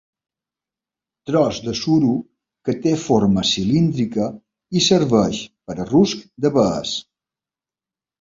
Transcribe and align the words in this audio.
Tros 1.29 1.57
de 1.65 1.73
suro 1.79 2.13
que 2.69 2.73
té 2.85 2.93
forma 3.03 3.43
cilíndrica 3.49 4.29
i 4.79 4.83
serveix 4.87 5.43
per 5.69 5.77
a 5.77 5.87
rusc 5.91 6.25
d'abelles. 6.47 6.95